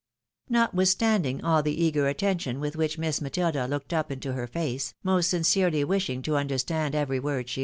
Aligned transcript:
"Notwithstanduig 0.51 1.43
all 1.43 1.61
the 1.61 1.79
eager 1.79 2.07
attention 2.07 2.59
with 2.59 2.75
which 2.75 2.97
Miss 2.97 3.21
Matilda 3.21 3.67
looked 3.67 3.93
up 3.93 4.11
into 4.11 4.33
her 4.33 4.47
face— 4.47 4.95
most 5.03 5.29
sincerely 5.29 5.83
wishing 5.83 6.23
to 6.23 6.37
understand 6.37 6.95
every 6.95 7.19
word 7.19 7.47
she. 7.49 7.59